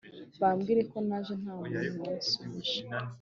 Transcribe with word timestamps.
'babwire 0.39 0.81
ko 0.91 0.97
naje, 1.07 1.33
nta 1.41 1.53
muntu 1.57 1.99
wasubije, 2.07 2.77